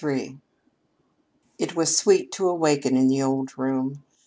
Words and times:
III 0.03 0.41
It 1.59 1.75
was 1.75 1.95
sweet 1.95 2.31
to 2.31 2.49
awaken 2.49 2.97
in 2.97 3.07
the 3.07 3.21
old 3.21 3.55
room. 3.55 4.03